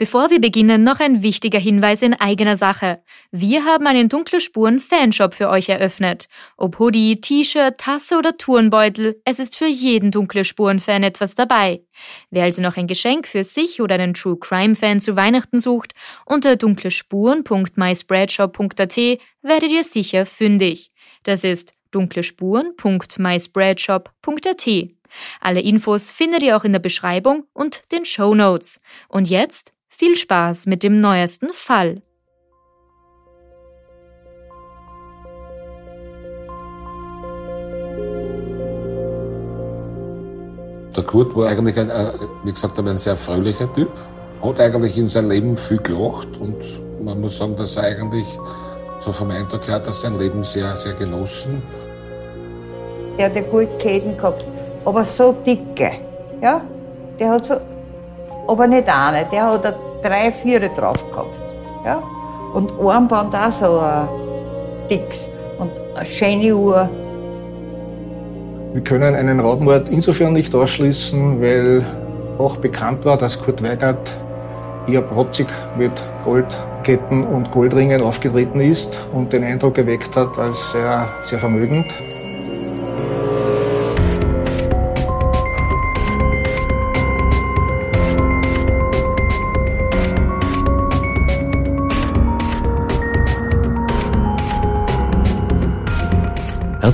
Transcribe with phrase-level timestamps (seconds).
[0.00, 3.02] Bevor wir beginnen, noch ein wichtiger Hinweis in eigener Sache.
[3.32, 6.26] Wir haben einen Dunkle Spuren Fanshop für euch eröffnet.
[6.56, 11.82] Ob Hoodie, T-Shirt, Tasse oder Turnbeutel, es ist für jeden Dunkle Spuren Fan etwas dabei.
[12.30, 15.92] Wer also noch ein Geschenk für sich oder einen True Crime Fan zu Weihnachten sucht,
[16.24, 18.96] unter dunklespuren.myspreadshop.at
[19.42, 20.88] werdet ihr sicher fündig.
[21.24, 24.66] Das ist dunklespuren.myspreadshop.at.
[25.42, 28.80] Alle Infos findet ihr auch in der Beschreibung und den Show Notes.
[29.10, 32.00] Und jetzt viel Spaß mit dem neuesten Fall.
[40.96, 41.90] Der Kurt war eigentlich, ein,
[42.44, 43.90] wie gesagt, ein sehr fröhlicher Typ.
[44.42, 46.56] Hat eigentlich in seinem Leben viel gelacht und
[47.04, 48.26] man muss sagen, dass er eigentlich,
[49.00, 51.62] so vom Eindruck her, dass sein Leben sehr, sehr genossen.
[53.18, 54.46] Der hat ja gut Käden gehabt,
[54.82, 55.90] aber so dicke.
[56.40, 56.62] Ja?
[57.18, 57.56] Der hat so,
[58.48, 61.36] aber nicht eine, der hat drei, vier drauf gehabt.
[61.84, 62.02] Ja?
[62.52, 64.08] Und Armband auch so ein
[64.90, 66.88] dicks und eine schöne Uhr.
[68.72, 71.84] Wir können einen Raubmord insofern nicht ausschließen, weil
[72.38, 74.16] auch bekannt war, dass Kurt Weigert
[74.86, 75.92] eher protzig mit
[76.24, 81.86] Goldketten und Goldringen aufgetreten ist und den Eindruck erweckt hat, als sehr, sehr vermögend.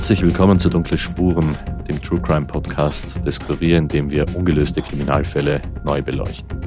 [0.07, 1.53] Herzlich willkommen zu Dunkle Spuren,
[1.89, 6.61] dem True Crime Podcast des Kurier, in dem wir ungelöste Kriminalfälle neu beleuchten.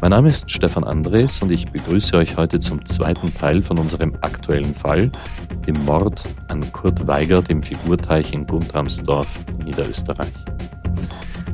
[0.00, 4.16] Mein Name ist Stefan Andres und ich begrüße euch heute zum zweiten Teil von unserem
[4.22, 5.12] aktuellen Fall,
[5.64, 9.28] dem Mord an Kurt Weigert im Figurteich in Guntramsdorf,
[9.64, 10.34] Niederösterreich.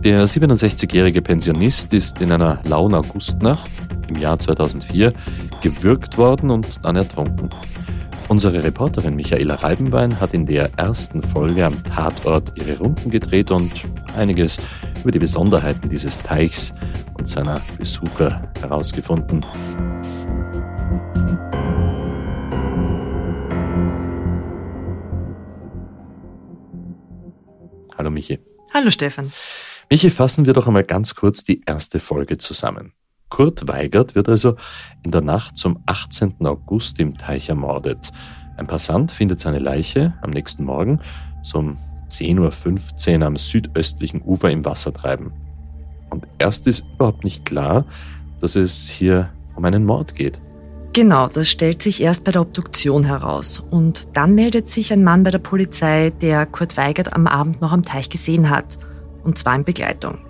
[0.02, 3.70] Der 67-jährige Pensionist ist in einer lauen Augustnacht
[4.08, 5.12] im Jahr 2004
[5.60, 7.50] gewürgt worden und dann ertrunken.
[8.28, 13.70] Unsere Reporterin Michaela Reibenbein hat in der ersten Folge am Tatort ihre Runden gedreht und
[14.16, 14.58] einiges
[15.02, 16.74] über die Besonderheiten dieses Teichs
[17.16, 19.46] und seiner Besucher herausgefunden.
[27.96, 28.40] Hallo Michi.
[28.74, 29.32] Hallo Stefan.
[29.88, 32.92] Michi, fassen wir doch einmal ganz kurz die erste Folge zusammen.
[33.28, 34.56] Kurt Weigert wird also
[35.02, 36.34] in der Nacht zum 18.
[36.46, 38.12] August im Teich ermordet.
[38.56, 41.00] Ein Passant findet seine Leiche am nächsten Morgen
[41.42, 41.74] so um
[42.08, 45.32] 10.15 Uhr am südöstlichen Ufer im Wasser treiben.
[46.10, 47.84] Und erst ist überhaupt nicht klar,
[48.40, 50.38] dass es hier um einen Mord geht.
[50.92, 53.62] Genau, das stellt sich erst bei der Obduktion heraus.
[53.70, 57.72] Und dann meldet sich ein Mann bei der Polizei, der Kurt Weigert am Abend noch
[57.72, 58.78] am Teich gesehen hat.
[59.22, 60.25] Und zwar in Begleitung.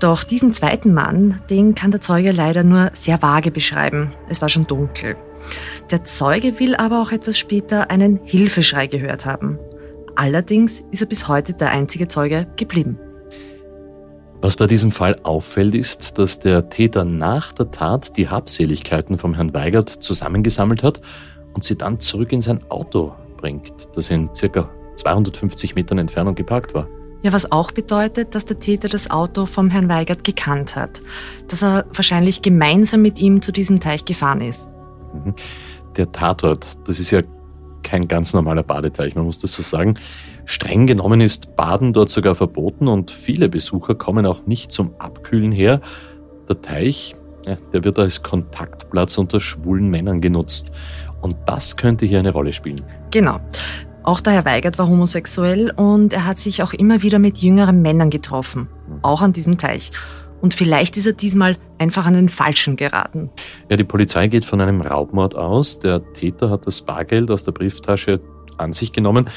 [0.00, 4.12] Doch diesen zweiten Mann, den kann der Zeuge leider nur sehr vage beschreiben.
[4.28, 5.16] Es war schon dunkel.
[5.90, 9.58] Der Zeuge will aber auch etwas später einen Hilfeschrei gehört haben.
[10.14, 12.98] Allerdings ist er bis heute der einzige Zeuge geblieben.
[14.40, 19.34] Was bei diesem Fall auffällt, ist, dass der Täter nach der Tat die Habseligkeiten vom
[19.34, 21.00] Herrn Weigert zusammengesammelt hat
[21.54, 26.72] und sie dann zurück in sein Auto bringt, das in circa 250 Metern Entfernung geparkt
[26.72, 26.88] war.
[27.22, 31.02] Ja, was auch bedeutet, dass der Täter das Auto vom Herrn Weigert gekannt hat,
[31.48, 34.68] dass er wahrscheinlich gemeinsam mit ihm zu diesem Teich gefahren ist.
[35.12, 35.34] Mhm.
[35.96, 37.22] Der Tatort, das ist ja
[37.82, 39.94] kein ganz normaler Badeteich, man muss das so sagen.
[40.44, 45.52] Streng genommen ist Baden dort sogar verboten und viele Besucher kommen auch nicht zum Abkühlen
[45.52, 45.80] her.
[46.48, 47.16] Der Teich,
[47.72, 50.70] der wird als Kontaktplatz unter schwulen Männern genutzt.
[51.20, 52.84] Und das könnte hier eine Rolle spielen.
[53.10, 53.40] Genau.
[54.08, 57.82] Auch der Herr Weigert war homosexuell und er hat sich auch immer wieder mit jüngeren
[57.82, 58.66] Männern getroffen,
[59.02, 59.90] auch an diesem Teich.
[60.40, 63.28] Und vielleicht ist er diesmal einfach an den Falschen geraten.
[63.68, 65.78] Ja, die Polizei geht von einem Raubmord aus.
[65.80, 68.18] Der Täter hat das Bargeld aus der Brieftasche
[68.56, 69.28] an sich genommen.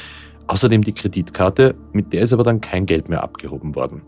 [0.46, 4.00] Außerdem die Kreditkarte, mit der ist aber dann kein Geld mehr abgehoben worden.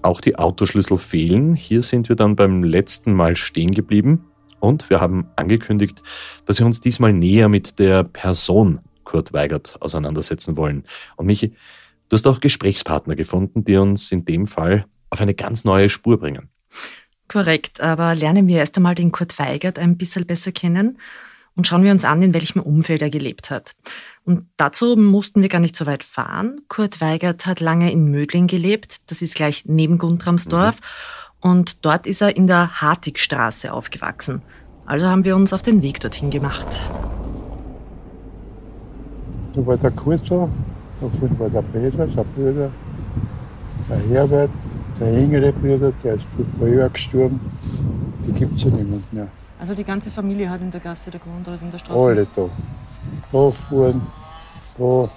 [0.00, 1.54] Auch die Autoschlüssel fehlen.
[1.54, 4.24] Hier sind wir dann beim letzten Mal stehen geblieben.
[4.58, 6.02] Und wir haben angekündigt,
[6.46, 10.84] dass wir uns diesmal näher mit der Person Kurt Weigert auseinandersetzen wollen.
[11.16, 11.54] Und Michi,
[12.08, 16.20] du hast auch Gesprächspartner gefunden, die uns in dem Fall auf eine ganz neue Spur
[16.20, 16.50] bringen.
[17.26, 20.98] Korrekt, aber lernen wir erst einmal den Kurt Weigert ein bisschen besser kennen
[21.56, 23.72] und schauen wir uns an, in welchem Umfeld er gelebt hat.
[24.24, 26.60] Und dazu mussten wir gar nicht so weit fahren.
[26.68, 30.76] Kurt Weigert hat lange in Mödling gelebt, das ist gleich neben Guntramsdorf.
[30.76, 31.50] Mhm.
[31.50, 34.42] Und dort ist er in der Hartigstraße aufgewachsen.
[34.86, 36.80] Also haben wir uns auf den Weg dorthin gemacht.
[39.58, 40.48] Da war der Kurzer,
[41.00, 42.70] da vorne war der Peter, der Bruder,
[43.88, 44.50] der Herbert,
[45.00, 47.40] der jüngere Bruder, der ist vor ein paar Jahren gestorben.
[48.24, 49.26] Die gibt es ja niemand mehr.
[49.58, 52.00] Also die ganze Familie hat in der Gasse da gewohnt, also in der Straße?
[52.00, 52.48] Alle da.
[53.32, 54.00] Da fuhren,
[54.78, 55.10] da.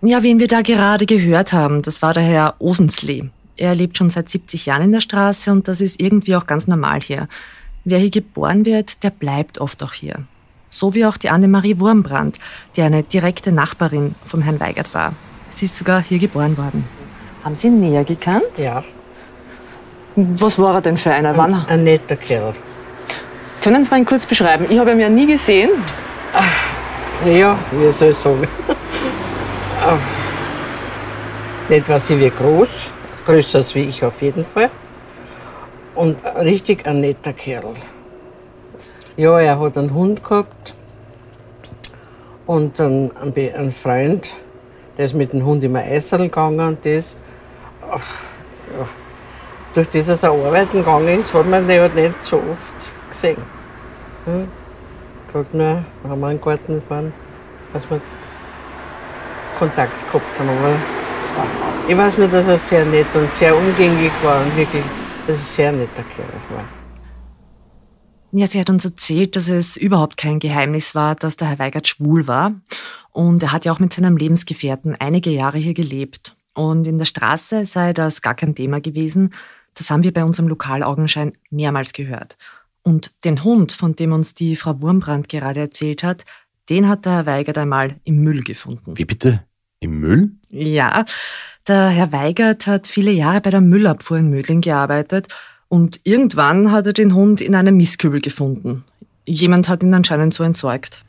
[0.00, 3.28] Ja, wen wir da gerade gehört haben, das war der Herr Osenslee.
[3.58, 6.66] Er lebt schon seit 70 Jahren in der Straße und das ist irgendwie auch ganz
[6.66, 7.28] normal hier.
[7.84, 10.24] Wer hier geboren wird, der bleibt oft auch hier.
[10.74, 12.40] So wie auch die Annemarie Wurmbrand,
[12.74, 15.12] die eine direkte Nachbarin vom Herrn Weigert war.
[15.48, 16.84] Sie ist sogar hier geboren worden.
[17.44, 18.42] Haben Sie ihn näher gekannt?
[18.56, 18.82] Ja.
[20.16, 21.38] Was war er denn für einer?
[21.38, 22.54] Ein, ein netter Kerl.
[23.62, 24.66] Können Sie mal ihn kurz beschreiben?
[24.68, 25.70] Ich habe ihn ja nie gesehen.
[26.32, 28.48] Ach, ja, wie soll ich sagen?
[31.68, 32.90] Nicht was sie wie groß,
[33.24, 34.70] größer als wie ich auf jeden Fall.
[35.94, 37.76] Und richtig ein netter Kerl.
[39.16, 40.74] Ja, er hat einen Hund gehabt
[42.46, 44.34] und einen, einen Freund,
[44.98, 47.16] der ist mit dem Hund immer Eisel gegangen und das.
[47.88, 48.00] Ach,
[48.76, 48.86] ja.
[49.74, 53.36] Durch das, dass er arbeiten gegangen ist, hat man ihn halt nicht so oft gesehen.
[54.24, 54.48] Hm?
[55.30, 57.12] Gerade nur, wenn wir im Garten waren,
[57.72, 58.00] dass wir
[59.58, 60.48] Kontakt gehabt haben.
[60.48, 60.74] Aber
[61.86, 64.82] ich weiß nur, dass er sehr nett und sehr umgänglich war und wirklich
[65.26, 66.83] das ist ein sehr netter Kerl war.
[68.36, 71.86] Ja, sie hat uns erzählt, dass es überhaupt kein Geheimnis war, dass der Herr Weigert
[71.86, 72.52] schwul war.
[73.12, 76.34] Und er hat ja auch mit seinem Lebensgefährten einige Jahre hier gelebt.
[76.52, 79.32] Und in der Straße sei das gar kein Thema gewesen.
[79.74, 82.36] Das haben wir bei unserem Lokalaugenschein mehrmals gehört.
[82.82, 86.24] Und den Hund, von dem uns die Frau Wurmbrand gerade erzählt hat,
[86.68, 88.98] den hat der Herr Weigert einmal im Müll gefunden.
[88.98, 89.44] Wie bitte?
[89.78, 90.32] Im Müll?
[90.48, 91.04] Ja,
[91.68, 95.28] der Herr Weigert hat viele Jahre bei der Müllabfuhr in Mödling gearbeitet
[95.74, 98.84] und irgendwann hat er den Hund in einem Mistkübel gefunden.
[99.26, 101.02] Jemand hat ihn anscheinend so entsorgt.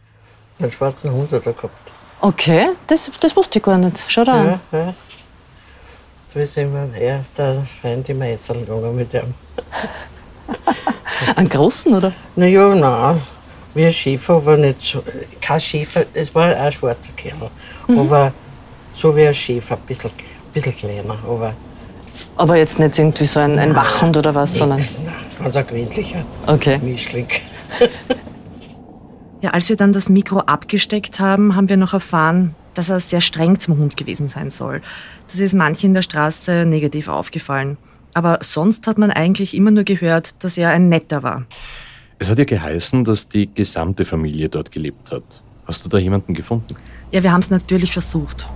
[0.57, 1.91] Einen schwarzen Hund hat er gehabt.
[2.19, 4.03] Okay, das, das wusste ich gar nicht.
[4.07, 4.59] Schau da an.
[4.71, 4.93] Ja, ja.
[6.33, 9.35] Da ist immer er, der Freund immer Esel gegangen mit ihm.
[11.35, 12.13] Einen großen, oder?
[12.35, 13.21] Naja, nein.
[13.75, 15.03] Wie ein Schäfer, aber nicht so.
[15.39, 17.51] Kein Schäfer, es war auch ein schwarzer Kerl.
[17.87, 17.99] Mhm.
[17.99, 18.33] Aber
[18.95, 20.09] so wie ein Schäfer, ein bisschen
[20.51, 21.53] bisschen kleiner, aber.
[22.35, 24.79] Aber jetzt nicht irgendwie so ein, ein Wachhund oder was, sondern.
[24.79, 26.79] Nein, ganz ein gewöhnlicher okay.
[26.79, 27.27] Mischling.
[29.41, 33.21] ja, als wir dann das Mikro abgesteckt haben, haben wir noch erfahren, dass er sehr
[33.21, 34.81] streng zum Hund gewesen sein soll.
[35.27, 37.77] Das ist manchen in der Straße negativ aufgefallen.
[38.13, 41.45] Aber sonst hat man eigentlich immer nur gehört, dass er ein netter war.
[42.17, 45.41] Es hat ja geheißen, dass die gesamte Familie dort gelebt hat.
[45.67, 46.75] Hast du da jemanden gefunden?
[47.11, 48.47] Ja, wir haben es natürlich versucht.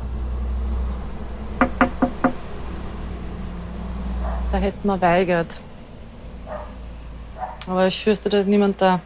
[4.51, 5.56] Da hätten wir weigert.
[7.68, 9.00] Aber ich fürchte, da ist niemand da.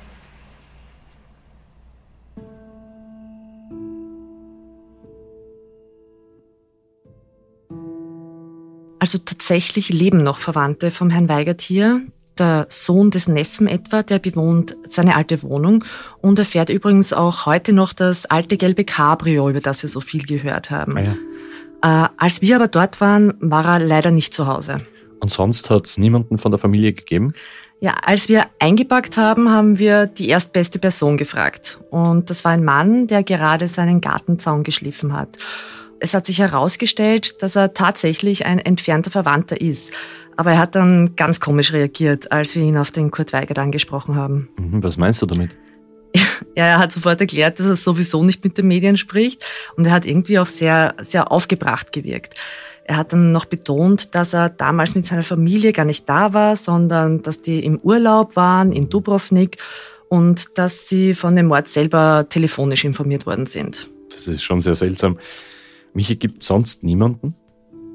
[8.99, 12.01] Also tatsächlich leben noch Verwandte vom Herrn Weigert hier.
[12.37, 15.83] Der Sohn des Neffen etwa, der bewohnt seine alte Wohnung
[16.21, 19.99] und er fährt übrigens auch heute noch das alte gelbe Cabrio, über das wir so
[19.99, 20.97] viel gehört haben.
[20.97, 21.01] Ah
[21.83, 22.05] ja.
[22.05, 24.83] äh, als wir aber dort waren, war er leider nicht zu Hause.
[25.23, 27.33] Und sonst hat es niemanden von der Familie gegeben?
[27.79, 31.79] Ja, als wir eingepackt haben, haben wir die erstbeste Person gefragt.
[31.91, 35.37] Und das war ein Mann, der gerade seinen Gartenzaun geschliffen hat.
[36.01, 39.93] Es hat sich herausgestellt, dass er tatsächlich ein entfernter Verwandter ist.
[40.35, 44.17] Aber er hat dann ganz komisch reagiert, als wir ihn auf den Kurt Weigert angesprochen
[44.17, 44.49] haben.
[44.57, 45.51] Mhm, was meinst du damit?
[46.55, 49.43] Ja, er hat sofort erklärt, dass er sowieso nicht mit den Medien spricht.
[49.75, 52.35] Und er hat irgendwie auch sehr, sehr aufgebracht gewirkt.
[52.85, 56.55] Er hat dann noch betont, dass er damals mit seiner Familie gar nicht da war,
[56.55, 59.57] sondern dass die im Urlaub waren in Dubrovnik
[60.09, 63.89] und dass sie von dem Mord selber telefonisch informiert worden sind.
[64.13, 65.17] Das ist schon sehr seltsam.
[65.93, 67.35] Michi, gibt sonst niemanden?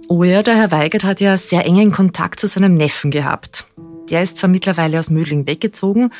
[0.08, 3.66] Oh ja, der Herr Weigert hat ja sehr engen Kontakt zu seinem Neffen gehabt.
[4.08, 6.12] Der ist zwar mittlerweile aus Mödling weggezogen,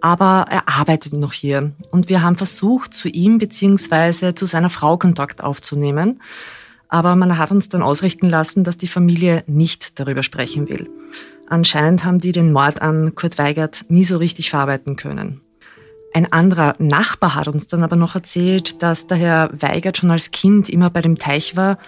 [0.00, 1.72] aber er arbeitet noch hier.
[1.90, 4.34] Und wir haben versucht, zu ihm bzw.
[4.34, 6.20] zu seiner Frau Kontakt aufzunehmen
[6.94, 10.88] aber man hat uns dann ausrichten lassen, dass die Familie nicht darüber sprechen will.
[11.48, 15.40] Anscheinend haben die den Mord an Kurt Weigert nie so richtig verarbeiten können.
[16.12, 20.30] Ein anderer Nachbar hat uns dann aber noch erzählt, dass der Herr Weigert schon als
[20.30, 21.78] Kind immer bei dem Teich war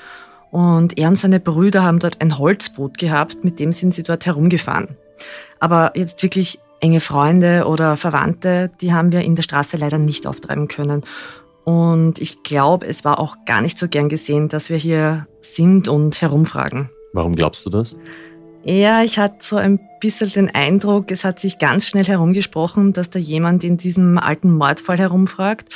[0.50, 4.26] und er und seine Brüder haben dort ein Holzboot gehabt, mit dem sind sie dort
[4.26, 4.96] herumgefahren.
[5.60, 10.26] Aber jetzt wirklich enge Freunde oder Verwandte, die haben wir in der Straße leider nicht
[10.26, 11.04] auftreiben können.
[11.66, 15.88] Und ich glaube, es war auch gar nicht so gern gesehen, dass wir hier sind
[15.88, 16.90] und herumfragen.
[17.12, 17.96] Warum glaubst du das?
[18.62, 23.10] Ja, ich hatte so ein bisschen den Eindruck, es hat sich ganz schnell herumgesprochen, dass
[23.10, 25.74] da jemand in diesem alten Mordfall herumfragt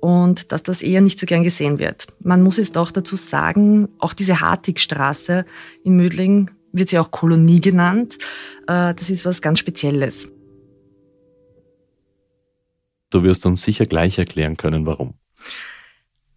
[0.00, 2.08] und dass das eher nicht so gern gesehen wird.
[2.18, 5.44] Man muss jetzt auch dazu sagen, auch diese Hartigstraße
[5.84, 8.18] in Mödling wird sie auch Kolonie genannt.
[8.66, 10.28] Äh, das ist was ganz Spezielles.
[13.10, 15.19] Du wirst uns sicher gleich erklären können, warum.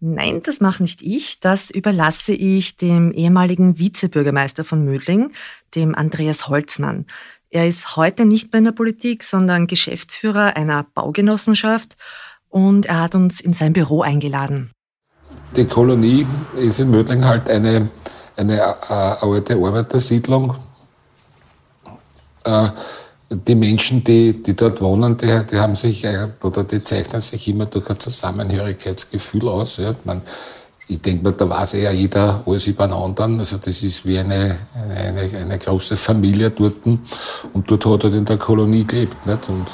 [0.00, 1.40] Nein, das mache nicht ich.
[1.40, 5.32] Das überlasse ich dem ehemaligen Vizebürgermeister von Mödling,
[5.74, 7.06] dem Andreas Holzmann.
[7.48, 11.96] Er ist heute nicht mehr in der Politik, sondern Geschäftsführer einer Baugenossenschaft
[12.48, 14.72] und er hat uns in sein Büro eingeladen.
[15.56, 17.90] Die Kolonie ist in Mödling halt eine,
[18.36, 20.56] eine äh, alte Arbeitersiedlung.
[22.44, 22.68] Äh,
[23.36, 26.06] die Menschen, die, die dort wohnen, die, die haben sich
[26.42, 29.78] oder die zeichnen sich immer durch ein Zusammenhörigkeitsgefühl aus.
[29.78, 29.94] Ja.
[30.04, 30.22] Man,
[30.86, 33.38] ich denke mal, da weiß ja jeder alles über den anderen.
[33.38, 36.86] Also das ist wie eine, eine, eine große Familie dort.
[36.86, 39.26] Und dort hat er in der Kolonie gelebt.
[39.26, 39.48] Nicht?
[39.48, 39.66] Und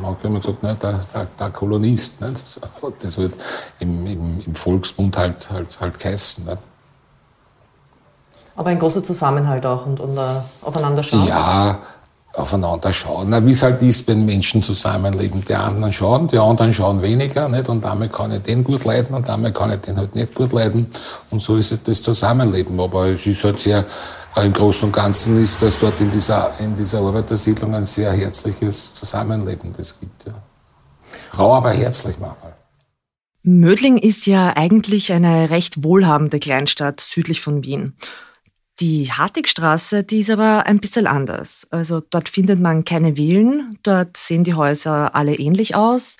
[0.00, 2.20] manche haben gesagt, ne, der, der, der Kolonist.
[2.20, 2.44] Nicht?
[3.00, 3.34] Das wird
[3.80, 6.46] im, im, im Volksmund halt, halt, halt geheißen.
[6.46, 6.58] Nicht?
[8.56, 11.28] Aber ein großer Zusammenhalt auch und, und uh, aufeinander schauen?
[11.28, 11.78] Ja,
[12.38, 13.46] aufeinander schauen.
[13.46, 15.44] Wie es halt ist, wenn Menschen zusammenleben.
[15.44, 17.48] Die anderen schauen, die anderen schauen weniger.
[17.48, 17.68] Nicht?
[17.68, 20.52] Und damit kann ich den gut leiden und damit kann ich den halt nicht gut
[20.52, 20.86] leiden.
[21.30, 22.78] Und so ist halt das Zusammenleben.
[22.80, 23.84] Aber es ist halt sehr,
[24.36, 28.94] im Großen und Ganzen ist das dort in dieser, in dieser Arbeitersiedlung ein sehr herzliches
[28.94, 30.26] Zusammenleben, das gibt.
[30.26, 30.34] Ja.
[31.36, 32.54] Rau, aber herzlich manchmal.
[33.42, 37.94] Mödling ist ja eigentlich eine recht wohlhabende Kleinstadt südlich von Wien.
[38.80, 41.66] Die Hartigstraße, die ist aber ein bisschen anders.
[41.70, 46.16] Also dort findet man keine Villen, dort sehen die Häuser alle ähnlich aus.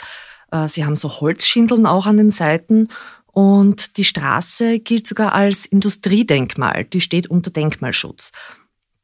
[0.51, 2.89] Äh, sie haben so Holzschindeln auch an den Seiten
[3.27, 8.33] und die Straße gilt sogar als Industriedenkmal, die steht unter Denkmalschutz.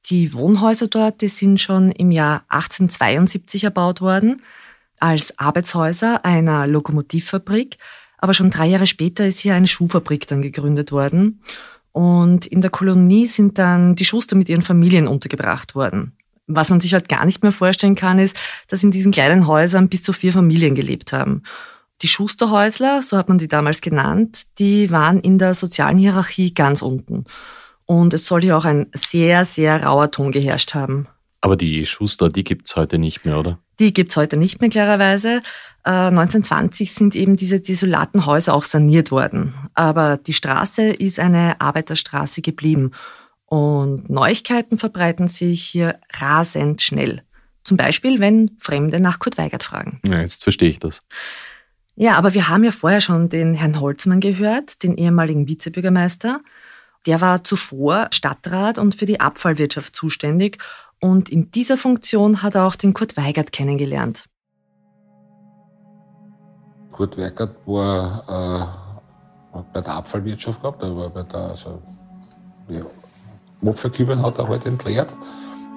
[0.07, 4.43] Die Wohnhäuser dort, die sind schon im Jahr 1872 erbaut worden,
[4.99, 7.79] als Arbeitshäuser einer Lokomotivfabrik.
[8.19, 11.41] Aber schon drei Jahre später ist hier eine Schuhfabrik dann gegründet worden.
[11.95, 16.17] Und in der Kolonie sind dann die Schuster mit ihren Familien untergebracht worden.
[16.49, 18.37] Was man sich halt gar nicht mehr vorstellen kann, ist,
[18.67, 21.45] dass in diesen kleinen Häusern bis zu vier Familien gelebt haben.
[22.03, 26.83] Die Schusterhäusler, so hat man die damals genannt, die waren in der sozialen Hierarchie ganz
[26.83, 27.27] unten.
[27.87, 31.07] Und es soll hier auch ein sehr, sehr rauer Ton geherrscht haben.
[31.45, 33.59] Aber die Schuster, die gibt's heute nicht mehr, oder?
[33.79, 35.43] Die gibt's heute nicht mehr, klarerweise.
[35.83, 39.53] 1920 äh, sind eben diese desolaten Häuser auch saniert worden.
[39.75, 42.93] Aber die Straße ist eine Arbeiterstraße geblieben.
[43.45, 47.21] Und Neuigkeiten verbreiten sich hier rasend schnell.
[47.63, 50.01] Zum Beispiel, wenn Fremde nach Kurt Weigert fragen.
[50.07, 51.01] Ja, jetzt verstehe ich das.
[51.95, 56.41] Ja, aber wir haben ja vorher schon den Herrn Holzmann gehört, den ehemaligen Vizebürgermeister.
[57.05, 60.57] Der war zuvor Stadtrat und für die Abfallwirtschaft zuständig.
[61.05, 64.25] Und in dieser Funktion hat er auch den Kurt Weigert kennengelernt.
[66.93, 68.73] Kurt Weigert war
[69.53, 71.83] äh, bei der Abfallwirtschaft gehabt, er war bei der, also,
[72.69, 72.87] ja,
[74.23, 75.13] hat er halt entleert.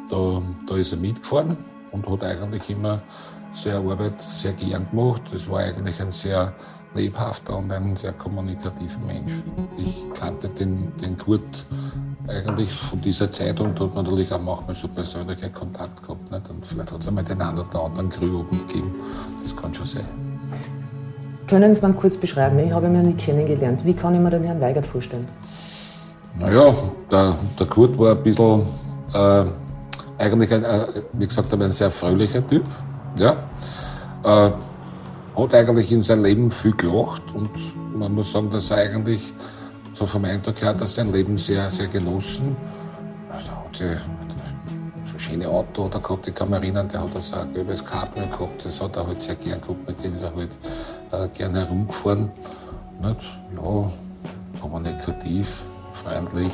[0.10, 1.58] Da, da ist er mitgefahren
[1.92, 3.02] und hat eigentlich immer
[3.52, 5.24] seine Arbeit sehr gern gemacht.
[5.34, 6.54] Es war eigentlich ein sehr
[6.94, 9.34] lebhafter und ein sehr kommunikativer Mensch.
[9.78, 11.66] Ich kannte den, den Kurt
[12.28, 16.32] eigentlich von dieser Zeit und hat natürlich auch manchmal so persönlichen Kontakt gehabt.
[16.32, 16.50] Nicht?
[16.50, 18.96] Und vielleicht hat es einmal den einen oder anderen Grü oben gegeben.
[19.42, 20.06] Das kann schon sein.
[21.48, 22.60] Können Sie mal kurz beschreiben?
[22.60, 23.86] Ich habe ihn ja nicht kennengelernt.
[23.86, 25.28] Wie kann ich mir den Herrn Weigert vorstellen?
[26.40, 26.76] Naja,
[27.10, 28.64] der, der Kurt war ein bisschen,
[29.14, 29.46] äh,
[30.18, 32.66] eigentlich, ein, äh, wie gesagt, ein sehr fröhlicher Typ.
[33.16, 33.38] Ja.
[34.24, 34.52] Äh,
[35.38, 37.50] hat eigentlich in seinem Leben viel gelacht und
[37.96, 39.34] man muss sagen, dass er eigentlich
[39.94, 42.56] so vom Eindruck her, dass sein Leben sehr, sehr genossen.
[43.30, 43.98] Also hat sie
[45.12, 48.82] so schöne Auto oder gehabt, man erinnern, der hat das auch gelbes Cabrio gehabt, das
[48.82, 50.58] hat er halt sehr gern gehabt, mit dem ist er halt
[51.12, 52.32] äh, gern herumgefahren.
[53.02, 53.22] Nicht?
[53.56, 53.92] Ja,
[54.60, 55.64] kommunikativ,
[55.94, 56.54] freundlich.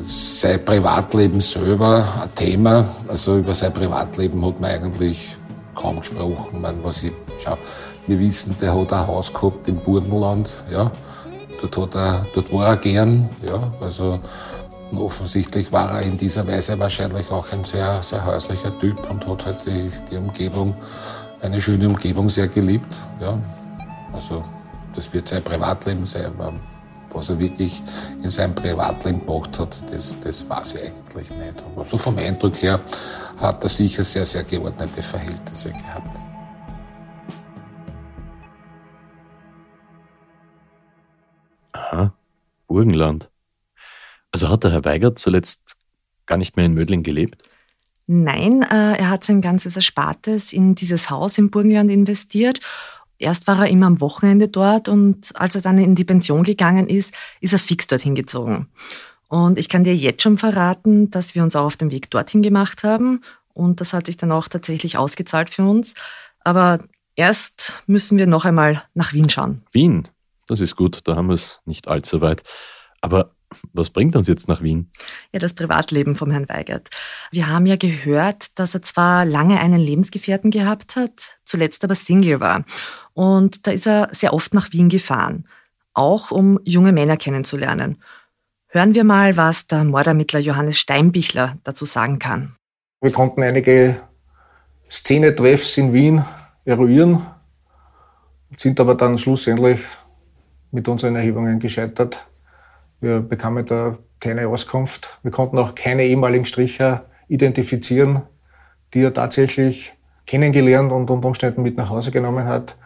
[0.00, 5.36] Sein Privatleben selber ein Thema, also über sein Privatleben hat man eigentlich
[5.74, 6.60] kaum gesprochen.
[6.60, 7.12] Man, was ich,
[7.42, 7.58] schau,
[8.06, 10.64] wir wissen, der hat ein Haus gehabt im Burgenland.
[10.70, 10.90] Ja.
[11.60, 13.28] Dort, hat er, dort war er gern.
[13.42, 13.72] Ja.
[13.80, 14.20] Also,
[14.96, 19.46] offensichtlich war er in dieser Weise wahrscheinlich auch ein sehr, sehr häuslicher Typ und hat
[19.46, 20.74] halt die, die Umgebung,
[21.40, 23.02] eine schöne Umgebung sehr geliebt.
[23.20, 23.38] Ja.
[24.12, 24.42] Also
[24.94, 26.32] das wird sein Privatleben sein,
[27.14, 27.80] Was er wirklich
[28.22, 31.62] in seinem Privatleben gemacht hat, das, das weiß ich eigentlich nicht.
[31.62, 32.80] Aber so vom Eindruck her
[33.40, 36.10] hat er sicher sehr, sehr geordnete Verhältnisse gehabt.
[41.72, 42.12] Aha,
[42.66, 43.30] Burgenland.
[44.32, 45.76] Also hat der Herr Weigert zuletzt
[46.26, 47.48] gar nicht mehr in Mödling gelebt?
[48.06, 52.60] Nein, äh, er hat sein ganzes Erspartes in dieses Haus im Burgenland investiert
[53.18, 56.88] Erst war er immer am Wochenende dort und als er dann in die Pension gegangen
[56.88, 58.68] ist, ist er fix dorthin gezogen.
[59.28, 62.42] Und ich kann dir jetzt schon verraten, dass wir uns auch auf den Weg dorthin
[62.42, 63.20] gemacht haben
[63.52, 65.94] und das hat sich dann auch tatsächlich ausgezahlt für uns.
[66.40, 66.80] Aber
[67.16, 69.62] erst müssen wir noch einmal nach Wien schauen.
[69.72, 70.08] Wien,
[70.46, 72.42] das ist gut, da haben wir es nicht allzu weit.
[73.00, 73.30] Aber
[73.72, 74.90] was bringt uns jetzt nach Wien?
[75.32, 76.90] Ja, das Privatleben vom Herrn Weigert.
[77.30, 82.40] Wir haben ja gehört, dass er zwar lange einen Lebensgefährten gehabt hat, zuletzt aber Single
[82.40, 82.64] war.
[83.12, 85.46] Und da ist er sehr oft nach Wien gefahren,
[85.92, 88.02] auch um junge Männer kennenzulernen.
[88.68, 92.56] Hören wir mal, was der Mordermittler Johannes Steinbichler dazu sagen kann.
[93.00, 94.00] Wir konnten einige
[94.90, 96.24] Szenetreffs in Wien
[96.64, 97.26] eruieren,
[98.56, 99.80] sind aber dann schlussendlich
[100.70, 102.26] mit unseren Erhebungen gescheitert.
[103.04, 105.18] Wir bekamen da keine Auskunft.
[105.22, 108.22] Wir konnten auch keine ehemaligen Stricher identifizieren,
[108.94, 109.92] die er tatsächlich
[110.26, 112.78] kennengelernt und unter Umständen mit nach Hause genommen hat.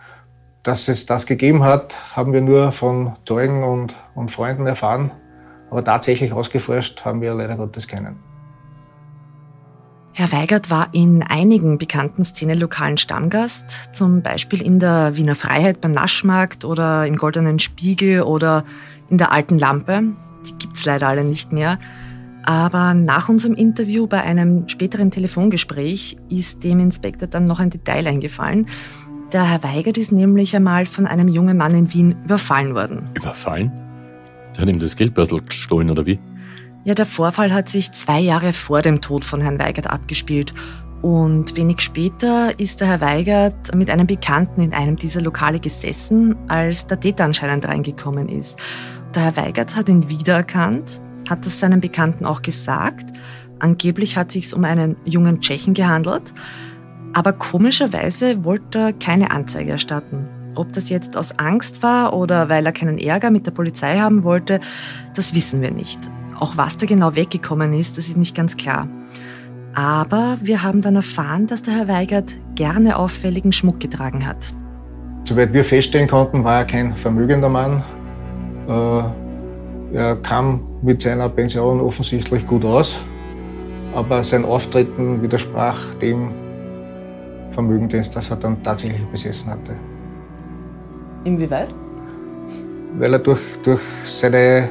[0.64, 5.12] Dass es das gegeben hat, haben wir nur von Zeugen und, und Freunden erfahren.
[5.70, 8.16] Aber tatsächlich ausgeforscht haben wir leider Gottes keinen.
[10.14, 15.92] Herr Weigert war in einigen bekannten Szenelokalen Stammgast, zum Beispiel in der Wiener Freiheit beim
[15.92, 18.64] Naschmarkt oder im Goldenen Spiegel oder
[19.10, 20.02] in der alten Lampe.
[20.46, 21.78] Die gibt's leider alle nicht mehr.
[22.44, 28.06] Aber nach unserem Interview bei einem späteren Telefongespräch ist dem Inspektor dann noch ein Detail
[28.06, 28.66] eingefallen,
[29.32, 33.10] der Herr Weigert ist nämlich einmal von einem jungen Mann in Wien überfallen worden.
[33.12, 33.70] Überfallen?
[34.54, 36.18] Der hat ihm das Geldbörsel gestohlen, oder wie?
[36.84, 40.54] Ja, der Vorfall hat sich zwei Jahre vor dem Tod von Herrn Weigert abgespielt.
[41.02, 46.34] Und wenig später ist der Herr Weigert mit einem Bekannten in einem dieser Lokale gesessen,
[46.48, 48.58] als der Täter anscheinend reingekommen ist.
[49.14, 53.06] Der Herr Weigert hat ihn wiedererkannt, hat es seinem Bekannten auch gesagt.
[53.58, 56.32] Angeblich hat es sich um einen jungen Tschechen gehandelt.
[57.14, 60.28] Aber komischerweise wollte er keine Anzeige erstatten.
[60.54, 64.24] Ob das jetzt aus Angst war oder weil er keinen Ärger mit der Polizei haben
[64.24, 64.60] wollte,
[65.14, 65.98] das wissen wir nicht.
[66.38, 68.88] Auch was da genau weggekommen ist, das ist nicht ganz klar.
[69.74, 74.52] Aber wir haben dann erfahren, dass der Herr Weigert gerne auffälligen Schmuck getragen hat.
[75.24, 77.84] Soweit wir feststellen konnten, war er kein vermögender Mann.
[78.68, 79.02] Äh,
[79.94, 82.98] er kam mit seiner Pension offensichtlich gut aus,
[83.94, 86.30] aber sein Auftreten widersprach dem,
[87.58, 89.72] Vermögen, das er dann tatsächlich besessen hatte.
[91.24, 91.68] Inwieweit?
[92.98, 94.68] Weil er durch, durch seine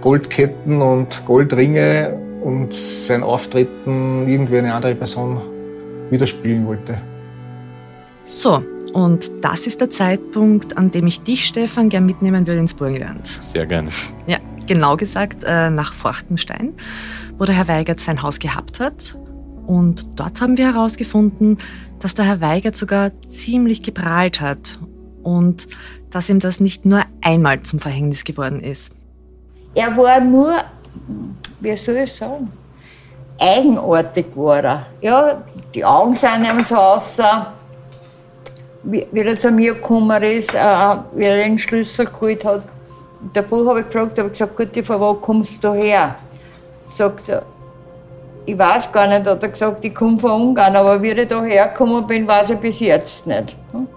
[0.00, 5.38] Goldketten und Goldringe und sein Auftreten irgendwie eine andere Person
[6.08, 6.96] widerspiegeln wollte.
[8.26, 8.62] So,
[8.94, 13.26] und das ist der Zeitpunkt, an dem ich dich, Stefan, gern mitnehmen würde ins Burgenland.
[13.26, 13.90] Sehr gerne.
[14.28, 16.74] Ja, genau gesagt äh, nach Forchtenstein,
[17.36, 19.18] wo der Herr Weigert sein Haus gehabt hat.
[19.66, 21.58] Und dort haben wir herausgefunden,
[21.98, 24.78] dass der Herr Weigert sogar ziemlich geprahlt hat
[25.24, 25.66] und
[26.10, 28.92] dass ihm das nicht nur einmal zum Verhängnis geworden ist.
[29.74, 30.54] Er war nur,
[31.58, 32.48] wie soll ich sagen,
[33.40, 34.86] eigenartig war er.
[35.00, 35.42] Ja,
[35.74, 37.52] die Augen sind ihm so außer,
[38.84, 40.58] wie, wie er zu mir gekommen ist, äh,
[41.14, 42.62] wie er den Schlüssel geholt hat.
[43.32, 46.16] Davor habe ich gefragt, habe gesagt, gut, von wo kommst du her?
[46.86, 47.42] Sagt er,
[48.46, 51.42] ich weiß gar nicht, hat er gesagt, ich komme von Ungarn, aber wie ich da
[51.42, 53.56] hergekommen bin, weiß ich bis jetzt nicht.
[53.72, 53.88] Hm?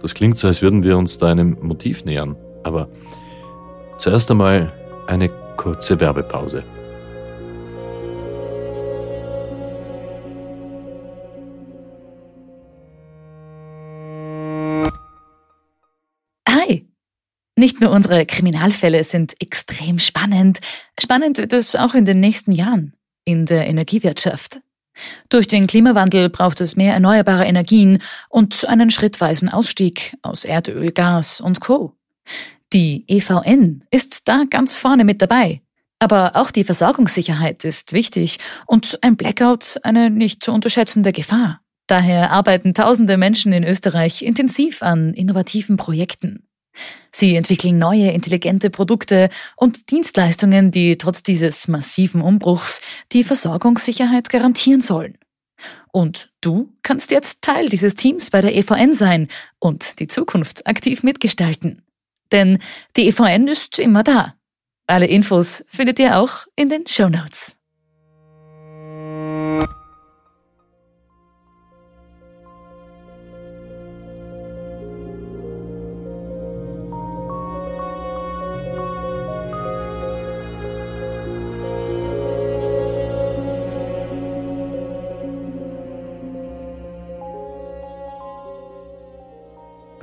[0.00, 2.36] Das klingt so, als würden wir uns da einem Motiv nähern.
[2.62, 2.88] Aber
[3.96, 4.72] zuerst einmal
[5.08, 6.62] eine kurze Werbepause.
[17.60, 20.60] Nicht nur unsere Kriminalfälle sind extrem spannend,
[20.98, 22.94] spannend wird es auch in den nächsten Jahren
[23.26, 24.60] in der Energiewirtschaft.
[25.28, 27.98] Durch den Klimawandel braucht es mehr erneuerbare Energien
[28.30, 31.92] und einen schrittweisen Ausstieg aus Erdöl, Gas und Co.
[32.72, 35.60] Die EVN ist da ganz vorne mit dabei.
[35.98, 41.60] Aber auch die Versorgungssicherheit ist wichtig und ein Blackout eine nicht zu unterschätzende Gefahr.
[41.88, 46.46] Daher arbeiten tausende Menschen in Österreich intensiv an innovativen Projekten.
[47.12, 52.80] Sie entwickeln neue, intelligente Produkte und Dienstleistungen, die trotz dieses massiven Umbruchs
[53.12, 55.18] die Versorgungssicherheit garantieren sollen.
[55.92, 61.02] Und du kannst jetzt Teil dieses Teams bei der EVN sein und die Zukunft aktiv
[61.02, 61.82] mitgestalten.
[62.32, 62.58] Denn
[62.96, 64.34] die EVN ist immer da.
[64.86, 67.56] Alle Infos findet ihr auch in den Show Notes.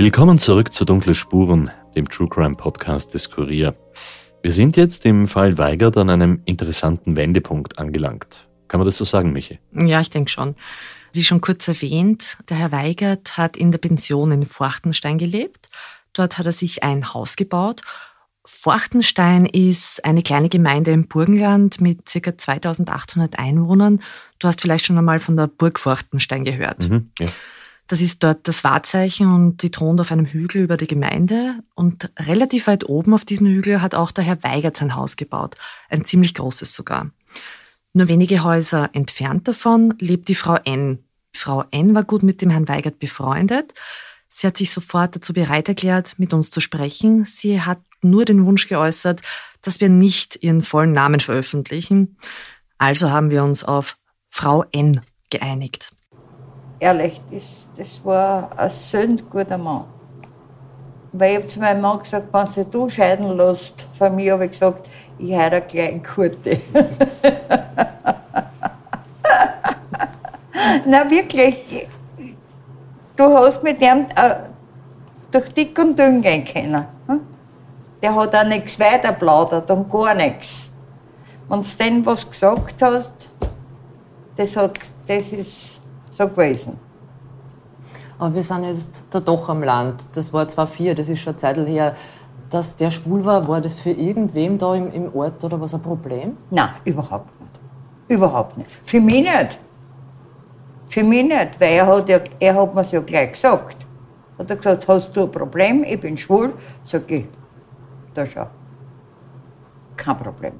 [0.07, 3.75] Willkommen zurück zu Dunkle Spuren, dem True Crime Podcast des Kurier.
[4.41, 8.47] Wir sind jetzt im Fall Weigert an einem interessanten Wendepunkt angelangt.
[8.69, 9.59] Kann man das so sagen, Michi?
[9.73, 10.55] Ja, ich denke schon.
[11.11, 15.67] Wie schon kurz erwähnt, der Herr Weigert hat in der Pension in Forchtenstein gelebt.
[16.13, 17.81] Dort hat er sich ein Haus gebaut.
[18.45, 22.37] Forchtenstein ist eine kleine Gemeinde im Burgenland mit ca.
[22.37, 24.01] 2800 Einwohnern.
[24.39, 26.89] Du hast vielleicht schon einmal von der Burg Forchtenstein gehört.
[26.89, 27.27] Mhm, ja.
[27.87, 31.55] Das ist dort das Wahrzeichen und die thront auf einem Hügel über der Gemeinde.
[31.73, 35.55] Und relativ weit oben auf diesem Hügel hat auch der Herr Weigert sein Haus gebaut.
[35.89, 37.11] Ein ziemlich großes sogar.
[37.93, 40.99] Nur wenige Häuser entfernt davon lebt die Frau N.
[41.33, 43.73] Frau N war gut mit dem Herrn Weigert befreundet.
[44.27, 47.23] Sie hat sich sofort dazu bereit erklärt, mit uns zu sprechen.
[47.23, 49.21] Sie hat nur den Wunsch geäußert,
[49.61, 52.17] dass wir nicht ihren vollen Namen veröffentlichen.
[52.77, 53.97] Also haben wir uns auf
[54.29, 55.96] Frau N geeinigt
[56.79, 59.85] ehrlich, das, das war ein sünd guter Mann.
[61.11, 64.51] Weil ich habe zu meinem Mann gesagt, wenn du scheiden lässt, von mir habe ich
[64.51, 64.87] gesagt,
[65.17, 66.61] ich heirate gleich eine Kurte.
[70.85, 71.87] Na wirklich,
[73.15, 74.35] du hast mit dem äh,
[75.31, 76.85] durch dick und dünn gehen können.
[77.07, 77.21] Hm?
[78.01, 80.71] Der hat auch nichts weiterplaudert und gar nichts.
[81.49, 83.29] Wenn du denn was gesagt hast,
[84.35, 86.79] das, hat, das ist so gewesen.
[88.19, 90.05] Aber wir sind jetzt da doch am Land.
[90.13, 91.95] Das war zwar vier, das ist schon eine Zeit her.
[92.49, 95.81] Dass der schwul war, war das für irgendwem da im, im Ort oder was ein
[95.81, 96.37] Problem?
[96.49, 97.51] Nein, überhaupt nicht.
[98.07, 98.69] Überhaupt nicht.
[98.83, 99.59] Für mich nicht.
[100.87, 103.85] Für mich nicht, weil er hat, ja, er hat mir ja gleich gesagt.
[104.39, 106.53] Hat er gesagt, hast du ein Problem, ich bin schwul?
[106.83, 107.25] Sag ich,
[108.13, 108.47] da schau.
[109.97, 110.53] Kein Problem.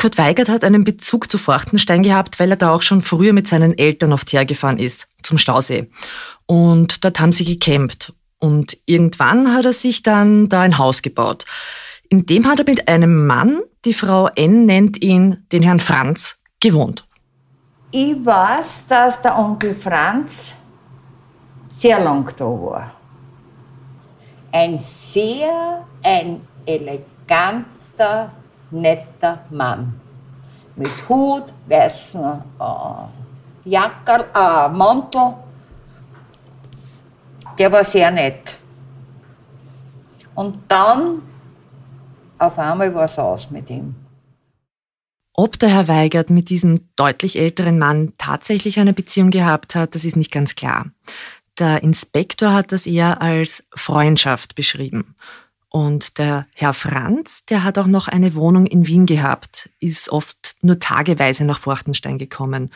[0.00, 3.46] Kurt Weigert hat einen Bezug zu Forchtenstein gehabt, weil er da auch schon früher mit
[3.46, 5.90] seinen Eltern oft hergefahren ist, zum Stausee.
[6.46, 8.14] Und dort haben sie gecampt.
[8.38, 11.44] Und irgendwann hat er sich dann da ein Haus gebaut.
[12.08, 16.38] In dem hat er mit einem Mann, die Frau N nennt ihn den Herrn Franz,
[16.60, 17.06] gewohnt.
[17.90, 20.54] Ich weiß, dass der Onkel Franz
[21.68, 22.90] sehr lang da war.
[24.50, 28.32] Ein sehr, ein eleganter,
[28.70, 30.00] netter Mann.
[30.76, 35.34] Mit Hut, weißen äh, Jackerl, äh, Mantel.
[37.58, 38.58] Der war sehr nett.
[40.34, 41.22] Und dann,
[42.38, 43.94] auf einmal war es aus mit ihm.
[45.34, 50.04] Ob der Herr Weigert mit diesem deutlich älteren Mann tatsächlich eine Beziehung gehabt hat, das
[50.04, 50.86] ist nicht ganz klar.
[51.58, 55.14] Der Inspektor hat das eher als Freundschaft beschrieben.
[55.70, 60.56] Und der Herr Franz, der hat auch noch eine Wohnung in Wien gehabt, ist oft
[60.62, 62.70] nur tageweise nach Forchtenstein gekommen.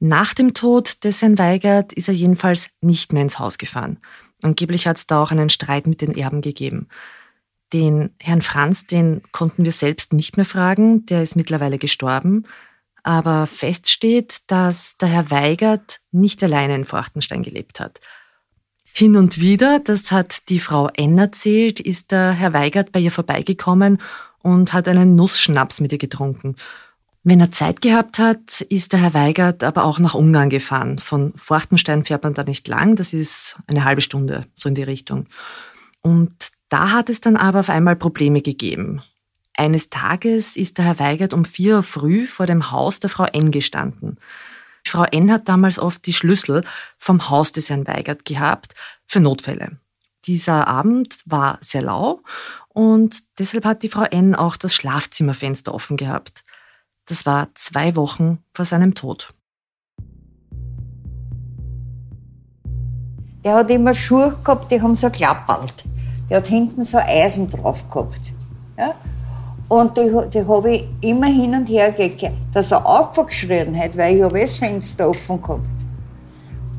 [0.00, 3.98] Nach dem Tod des Herrn Weigert ist er jedenfalls nicht mehr ins Haus gefahren.
[4.42, 6.88] Angeblich hat es da auch einen Streit mit den Erben gegeben.
[7.72, 12.46] Den Herrn Franz, den konnten wir selbst nicht mehr fragen, der ist mittlerweile gestorben.
[13.04, 18.00] Aber fest steht, dass der Herr Weigert nicht alleine in Forchtenstein gelebt hat.
[18.92, 23.12] Hin und wieder, das hat die Frau N erzählt, ist der Herr Weigert bei ihr
[23.12, 24.00] vorbeigekommen
[24.42, 26.56] und hat einen Nussschnaps mit ihr getrunken.
[27.24, 30.98] Wenn er Zeit gehabt hat, ist der Herr Weigert aber auch nach Ungarn gefahren.
[30.98, 34.82] Von Forchtenstein fährt man da nicht lang, das ist eine halbe Stunde, so in die
[34.82, 35.26] Richtung.
[36.00, 36.32] Und
[36.68, 39.02] da hat es dann aber auf einmal Probleme gegeben.
[39.54, 43.24] Eines Tages ist der Herr Weigert um vier Uhr früh vor dem Haus der Frau
[43.24, 44.16] N gestanden.
[44.90, 46.64] Frau N hat damals oft die Schlüssel
[46.98, 48.74] vom Haus des Herrn Weigert gehabt
[49.06, 49.78] für Notfälle.
[50.26, 52.20] Dieser Abend war sehr lau
[52.68, 56.44] und deshalb hat die Frau N auch das Schlafzimmerfenster offen gehabt.
[57.06, 59.32] Das war zwei Wochen vor seinem Tod.
[63.44, 65.84] Der hat immer Schuhe gehabt, die haben so klappert.
[66.28, 68.20] Der hat hinten so Eisen drauf gehabt.
[68.76, 68.94] Ja?
[69.68, 74.16] Und die, die habe ich immer hin und her gekehrt, dass er aufgeschrien hat, weil
[74.16, 75.60] ich habe das Fenster offen gehabt.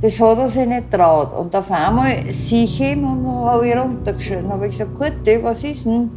[0.01, 1.31] Das hat er sich nicht traut.
[1.33, 4.49] Und auf einmal sehe ich ihn und dann habe ich runtergeschrien.
[4.49, 6.09] habe ich gesagt, gut, was ist denn?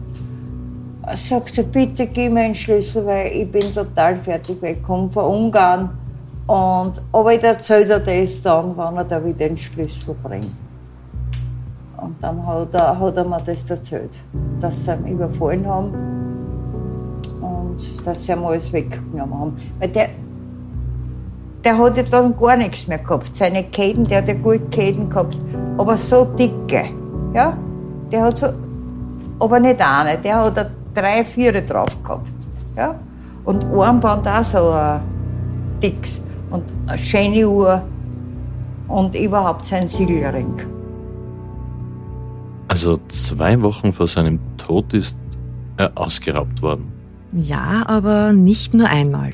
[1.03, 5.11] Er sagte, bitte gib mir einen Schlüssel, weil ich bin total fertig, weil ich komme
[5.11, 5.91] von Ungarn.
[6.47, 10.53] Und, aber ich erzähle dir das dann, wenn er da wieder den Schlüssel bringt.
[12.01, 14.13] Und dann hat er, hat er mir das erzählt,
[14.59, 16.32] dass sie ihn überfallen haben
[18.05, 19.57] dass sie ihm alles weggenommen haben.
[19.79, 20.09] Weil der,
[21.65, 23.35] der hat ja dann gar nichts mehr gehabt.
[23.37, 25.39] Seine Käden, der hat ja gut Käden gehabt,
[25.79, 26.85] aber so dicke.
[27.35, 27.57] Ja?
[28.11, 28.49] Der hat so,
[29.39, 32.29] aber nicht eine, der hat drei, vier drauf gehabt.
[32.77, 32.95] Ja?
[33.45, 35.01] Und Armband auch so ein
[35.83, 37.83] dicks und eine schöne Uhr
[38.89, 40.55] und überhaupt sein Siegelring.
[42.69, 45.19] Also zwei Wochen vor seinem Tod ist
[45.77, 46.92] er ausgeraubt worden.
[47.33, 49.33] Ja, aber nicht nur einmal.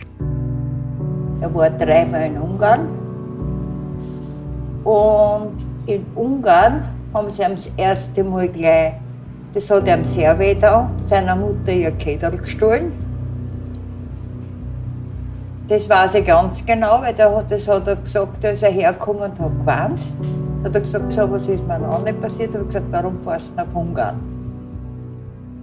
[1.41, 2.87] Er war dreimal in Ungarn.
[4.85, 5.55] Und
[5.87, 8.93] in Ungarn haben sie ihm das erste Mal gleich,
[9.53, 12.93] das hat ihm sehr weh da, seiner Mutter ihr Keder gestohlen.
[15.67, 19.23] Das weiß ich ganz genau, weil der das hat er gesagt, da ist er hergekommen
[19.23, 20.01] und hat gewarnt.
[20.65, 22.55] Hat er gesagt, so was ist mir noch nicht passiert.
[22.55, 24.38] Hat gesagt, warum fährst du nach Ungarn?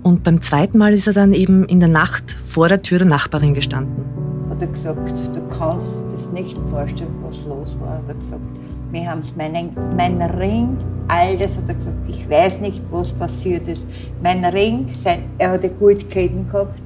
[0.06, 3.08] Und beim zweiten Mal ist er dann eben in der Nacht vor der Tür der
[3.08, 4.06] Nachbarin gestanden.
[4.52, 5.00] Hat er gesagt,
[5.34, 7.98] du kannst das nicht vorstellen, was los war.
[7.98, 8.44] Hat er gesagt,
[8.92, 13.68] wir haben es, meinen, mein Ring, alles, hat er gesagt, ich weiß nicht, was passiert
[13.68, 13.88] ist.
[14.22, 16.84] Mein Ring, sein, er hatte Goldketten gehabt.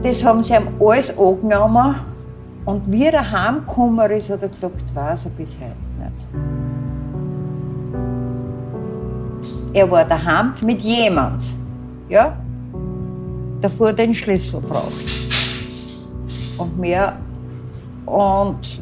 [0.00, 1.96] Das haben sie ihm alles angenommen.
[2.64, 6.28] Und wie er heimgekommen ist, hat er gesagt, weiß er bis heute nicht.
[9.72, 11.42] Er war daheim mit jemand,
[12.12, 12.36] ja,
[13.60, 14.92] davor den Schlüssel braucht.
[16.58, 17.16] Und mehr.
[18.04, 18.80] Und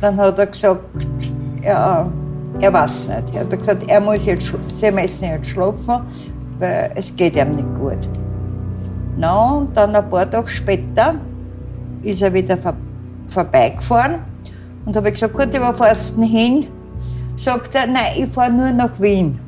[0.00, 0.80] dann hat er gesagt,
[1.62, 2.10] ja,
[2.60, 3.34] er weiß nicht.
[3.34, 6.00] Er hat gesagt, er muss jetzt, sie müssen jetzt schlafen,
[6.58, 8.08] weil es geht ihm nicht gut.
[9.16, 11.16] No, und dann ein paar Tage später
[12.02, 12.74] ist er wieder vor,
[13.26, 14.20] vorbeigefahren
[14.86, 16.68] und habe gesagt, gut, wo fährst du hin?
[17.36, 19.38] Sagt er, nein, ich fahre nur nach Wien.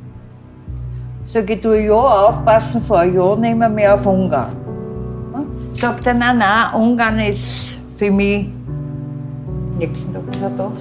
[1.33, 4.55] Sag ich, du ja, aufpassen, fahr ja nicht mehr, mehr auf Ungarn.
[5.73, 8.49] Sagt er, nein, nein, Ungarn ist für mich.
[9.79, 10.79] Nächsten Tag ist er tot.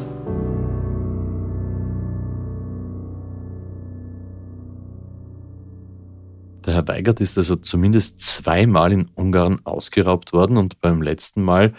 [6.67, 11.73] Der Herr Weigert ist also zumindest zweimal in Ungarn ausgeraubt worden und beim letzten Mal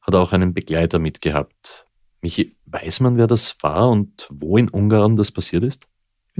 [0.00, 1.86] hat er auch einen Begleiter mitgehabt.
[2.20, 5.86] Michi, weiß man, wer das war und wo in Ungarn das passiert ist?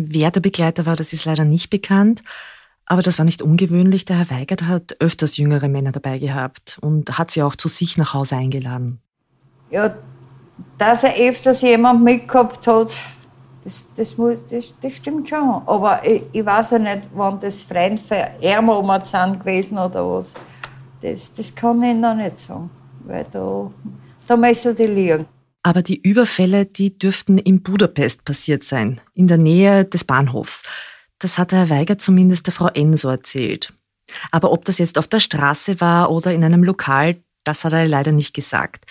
[0.00, 2.22] Wer der Begleiter war, das ist leider nicht bekannt.
[2.86, 4.04] Aber das war nicht ungewöhnlich.
[4.04, 7.98] Der Herr Weigert hat öfters jüngere Männer dabei gehabt und hat sie auch zu sich
[7.98, 9.00] nach Hause eingeladen.
[9.70, 9.92] Ja,
[10.78, 12.96] dass er öfters jemand mitgehabt hat,
[13.64, 15.62] das, das, muss, das, das stimmt schon.
[15.66, 20.32] Aber ich, ich weiß ja nicht, wann das Freund für Ärmer sind gewesen oder was.
[21.02, 22.70] Das, das kann ich noch nicht sagen.
[23.00, 23.68] Weil da,
[24.28, 25.26] da müssen die liegen.
[25.62, 30.62] Aber die Überfälle, die dürften in Budapest passiert sein, in der Nähe des Bahnhofs.
[31.18, 33.72] Das hat Herr Weiger zumindest der Frau N so erzählt.
[34.30, 37.86] Aber ob das jetzt auf der Straße war oder in einem Lokal, das hat er
[37.86, 38.86] leider nicht gesagt.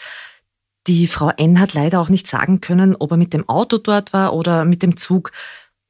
[0.88, 4.14] Die Frau N hat leider auch nicht sagen können, ob er mit dem Auto dort
[4.14, 5.32] war oder mit dem Zug.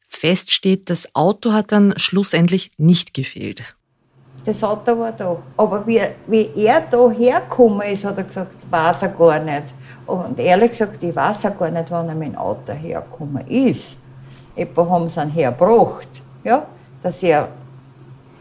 [0.07, 3.76] Fest steht, das Auto hat dann schlussendlich nicht gefehlt.
[4.47, 5.35] Das Auto war da.
[5.57, 9.73] Aber wie, wie er da hergekommen ist, hat er gesagt, weiß er gar nicht.
[10.05, 13.97] Und ehrlich gesagt, ich weiß ja gar nicht, wann er mit dem Auto hergekommen ist.
[14.55, 16.23] Etwa haben sie ihn hergebracht.
[16.45, 16.65] Ja,
[17.01, 17.49] dass er.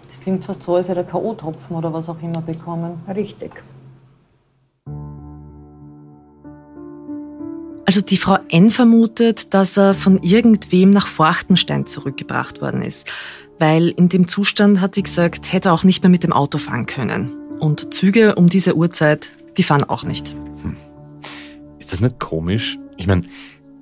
[0.07, 3.01] Das klingt fast so, als hätte er K.O.-Tropfen oder was auch immer bekommen.
[3.12, 3.64] Richtig.
[7.85, 13.09] Also die Frau N vermutet, dass er von irgendwem nach Forchtenstein zurückgebracht worden ist.
[13.59, 16.59] Weil in dem Zustand, hat sie gesagt, hätte er auch nicht mehr mit dem Auto
[16.59, 17.31] fahren können.
[17.59, 20.35] Und Züge um diese Uhrzeit, die fahren auch nicht.
[20.62, 20.77] Hm.
[21.79, 22.79] Ist das nicht komisch?
[22.97, 23.23] Ich meine,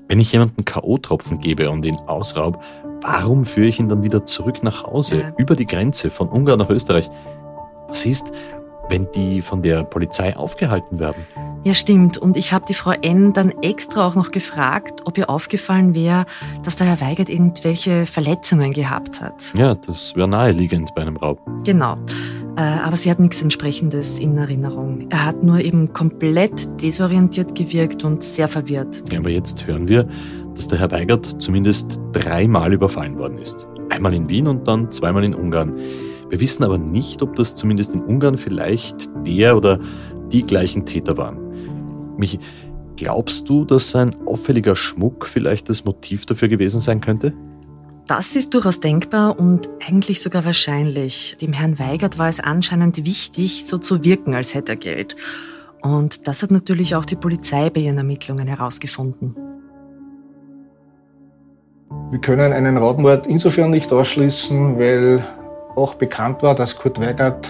[0.09, 2.63] wenn ich jemanden K.O.-Tropfen gebe und ihn ausraub,
[3.01, 5.33] warum führe ich ihn dann wieder zurück nach Hause, ja.
[5.39, 7.11] über die Grenze von Ungarn nach Österreich?
[7.89, 8.33] Was ist,
[8.89, 11.27] wenn die von der Polizei aufgehalten werden?
[11.65, 12.19] Ja, stimmt.
[12.19, 16.27] Und ich habe die Frau N dann extra auch noch gefragt, ob ihr aufgefallen wäre,
[16.63, 19.35] dass der Herr Weigert irgendwelche Verletzungen gehabt hat.
[19.55, 21.41] Ja, das wäre naheliegend bei einem Raub.
[21.65, 21.97] Genau.
[22.57, 25.07] Äh, aber sie hat nichts entsprechendes in Erinnerung.
[25.11, 29.03] Er hat nur eben komplett desorientiert gewirkt und sehr verwirrt.
[29.11, 30.07] Ja, aber jetzt hören wir,
[30.55, 33.67] dass der Herr Weigert zumindest dreimal überfallen worden ist.
[33.89, 35.75] Einmal in Wien und dann zweimal in Ungarn.
[36.35, 39.79] Wir wissen aber nicht, ob das zumindest in Ungarn vielleicht der oder
[40.33, 41.39] die gleichen Täter waren.
[42.17, 42.41] Michi,
[42.97, 47.33] glaubst du, dass ein auffälliger Schmuck vielleicht das Motiv dafür gewesen sein könnte?
[48.09, 51.37] Das ist durchaus denkbar und eigentlich sogar wahrscheinlich.
[51.41, 55.15] Dem Herrn Weigert war es anscheinend wichtig, so zu wirken, als hätte er Geld.
[55.83, 59.37] Und das hat natürlich auch die Polizei bei ihren Ermittlungen herausgefunden.
[62.11, 65.25] Wir können einen Raubmord insofern nicht ausschließen, weil
[65.77, 67.49] auch bekannt war, dass Kurt Weigert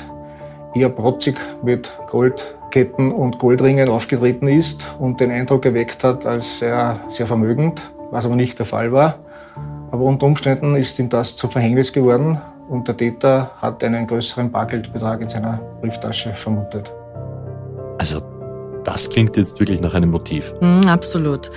[0.75, 7.01] eher protzig mit Goldketten und Goldringen aufgetreten ist und den Eindruck erweckt hat, als er
[7.09, 9.17] sehr vermögend, was aber nicht der Fall war.
[9.91, 14.51] Aber unter Umständen ist ihm das zum Verhängnis geworden und der Täter hat einen größeren
[14.51, 16.93] Bargeldbetrag in seiner Brieftasche vermutet.
[17.99, 18.21] Also,
[18.83, 20.53] das klingt jetzt wirklich nach einem Motiv.
[20.61, 21.51] Mm, absolut.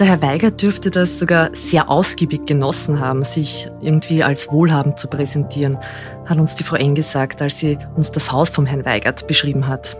[0.00, 5.08] Der Herr Weiger dürfte das sogar sehr ausgiebig genossen haben, sich irgendwie als wohlhabend zu
[5.08, 5.76] präsentieren,
[6.24, 9.68] hat uns die Frau Eng gesagt, als sie uns das Haus vom Herrn Weigert beschrieben
[9.68, 9.98] hat.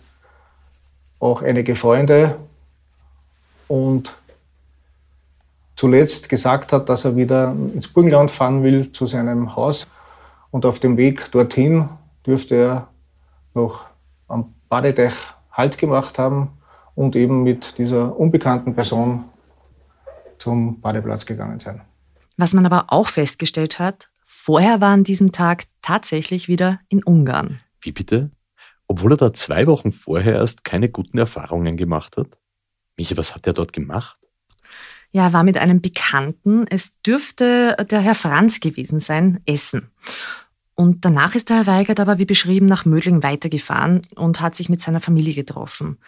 [1.21, 2.37] auch einige Freunde
[3.69, 4.13] und
[5.77, 9.87] zuletzt gesagt hat, dass er wieder ins Burgenland fahren will zu seinem Haus.
[10.51, 11.89] Und auf dem Weg dorthin
[12.27, 12.89] dürfte er
[13.55, 13.85] noch
[14.27, 15.15] am Badeteich
[15.53, 16.56] Halt gemacht haben
[16.97, 19.27] und eben mit dieser unbekannten Person
[20.39, 21.83] zum Badeplatz gegangen sein.
[22.37, 27.61] Was man aber auch festgestellt hat, vorher war an diesem Tag tatsächlich wieder in Ungarn.
[27.81, 28.31] Wie bitte?
[28.89, 32.39] Obwohl er da zwei Wochen vorher erst keine guten Erfahrungen gemacht hat?
[32.97, 34.19] Michi, was hat er dort gemacht?
[35.13, 39.91] Ja, er war mit einem Bekannten, es dürfte der Herr Franz gewesen sein, essen.
[40.75, 44.69] Und danach ist der Herr Weigert aber, wie beschrieben, nach Mödling weitergefahren und hat sich
[44.69, 45.99] mit seiner Familie getroffen.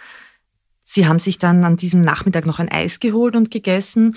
[0.90, 4.16] Sie haben sich dann an diesem Nachmittag noch ein Eis geholt und gegessen.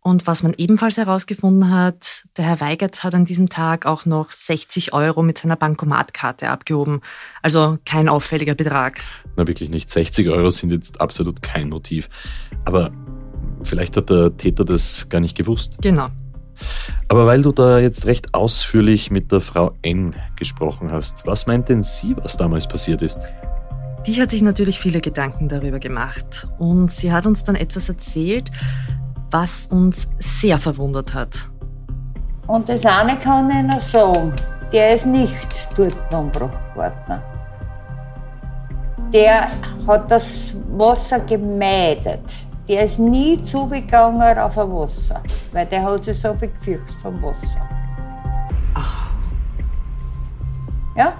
[0.00, 4.30] Und was man ebenfalls herausgefunden hat, der Herr Weigert hat an diesem Tag auch noch
[4.30, 7.00] 60 Euro mit seiner Bankomatkarte abgehoben.
[7.42, 9.00] Also kein auffälliger Betrag.
[9.34, 9.90] Na wirklich nicht.
[9.90, 12.08] 60 Euro sind jetzt absolut kein Motiv.
[12.64, 12.92] Aber
[13.64, 15.78] vielleicht hat der Täter das gar nicht gewusst.
[15.82, 16.10] Genau.
[17.08, 21.68] Aber weil du da jetzt recht ausführlich mit der Frau N gesprochen hast, was meint
[21.68, 23.18] denn sie, was damals passiert ist?
[24.06, 26.46] Die hat sich natürlich viele Gedanken darüber gemacht.
[26.58, 28.50] Und sie hat uns dann etwas erzählt,
[29.30, 31.48] was uns sehr verwundert hat.
[32.46, 34.32] Und das eine kann ich noch sagen,
[34.72, 37.22] der ist nicht dort worden.
[39.12, 39.48] Der
[39.86, 42.20] hat das Wasser gemeidet.
[42.68, 47.22] Der ist nie zugegangen auf ein Wasser, weil der hat sich so viel gefürchtet vom
[47.22, 47.60] Wasser.
[50.96, 51.14] Ja?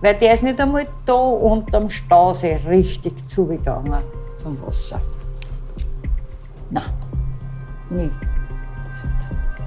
[0.00, 4.02] Weil der ist nicht einmal da unterm Stausee richtig zugegangen
[4.36, 5.00] zum Wasser.
[6.70, 6.84] Nein,
[7.90, 8.10] nie.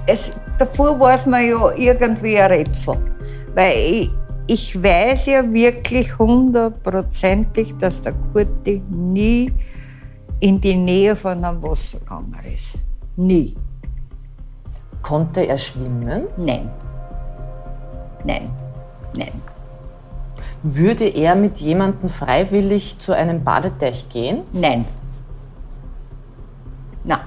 [0.06, 2.96] Es, davor war es mir ja irgendwie ein Rätsel.
[3.54, 4.10] Weil ich,
[4.46, 9.52] ich weiß ja wirklich hundertprozentig, dass der Kurti nie
[10.40, 12.74] in die Nähe von einem Wasser gegangen ist.
[13.16, 13.56] Nie.
[15.02, 16.24] Konnte er schwimmen?
[16.36, 16.70] Nein.
[18.24, 18.50] Nein.
[19.14, 19.49] Nein.
[20.62, 24.42] Würde er mit jemandem freiwillig zu einem Badeteich gehen?
[24.52, 24.84] Nein.
[27.04, 27.20] Na,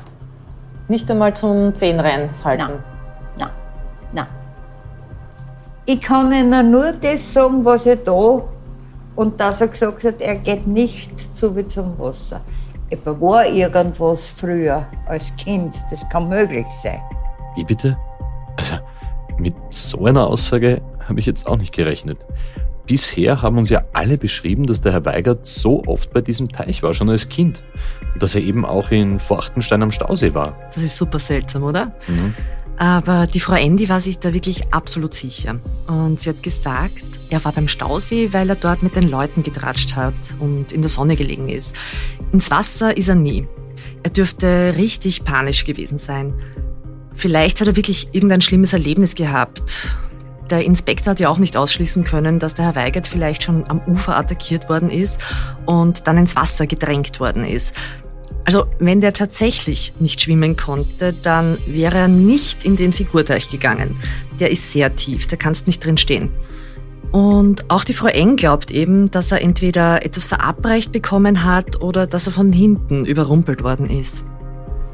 [0.87, 2.79] Nicht einmal zum Zehen reinhalten?
[3.39, 3.49] na,
[4.13, 4.27] na.
[5.85, 8.43] Ich kann Ihnen nur das sagen, was er da
[9.15, 12.41] und dass er gesagt hat, er geht nicht zu wie zum Wasser.
[12.91, 17.01] Aber war irgendwas früher als Kind, das kann möglich sein.
[17.55, 17.97] Wie bitte?
[18.57, 18.75] Also,
[19.39, 22.19] mit so einer Aussage habe ich jetzt auch nicht gerechnet.
[22.85, 26.83] Bisher haben uns ja alle beschrieben, dass der Herr Weigert so oft bei diesem Teich
[26.83, 27.63] war, schon als Kind.
[28.13, 30.57] Und dass er eben auch in Forchtenstein am Stausee war.
[30.73, 31.93] Das ist super seltsam, oder?
[32.07, 32.33] Mhm.
[32.77, 35.59] Aber die Frau Andy war sich da wirklich absolut sicher.
[35.87, 39.95] Und sie hat gesagt, er war beim Stausee, weil er dort mit den Leuten getratscht
[39.95, 41.75] hat und in der Sonne gelegen ist.
[42.31, 43.47] Ins Wasser ist er nie.
[44.01, 46.33] Er dürfte richtig panisch gewesen sein.
[47.13, 49.95] Vielleicht hat er wirklich irgendein schlimmes Erlebnis gehabt.
[50.53, 53.81] Der Inspektor hat ja auch nicht ausschließen können, dass der Herr Weigert vielleicht schon am
[53.87, 55.19] Ufer attackiert worden ist
[55.65, 57.73] und dann ins Wasser gedrängt worden ist.
[58.45, 63.99] Also wenn der tatsächlich nicht schwimmen konnte, dann wäre er nicht in den Figurteich gegangen.
[64.39, 66.29] Der ist sehr tief, da kannst nicht drin stehen.
[67.11, 72.05] Und auch die Frau Eng glaubt eben, dass er entweder etwas verabreicht bekommen hat oder
[72.05, 74.23] dass er von hinten überrumpelt worden ist.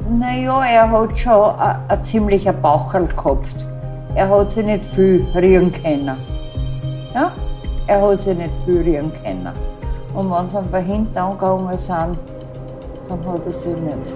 [0.10, 3.68] Naja, er hat schon ein ziemlicher Baucherl gehabt.
[4.16, 6.18] Er hat sich nicht viel rühren können.
[7.14, 7.32] Ja?
[7.88, 9.48] Er hat sich nicht viel rühren können.
[10.14, 12.18] Und wenn sie ihm von hinten angegangen sind,
[13.08, 14.16] dann hat er sich nicht.